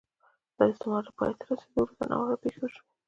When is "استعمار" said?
0.71-1.01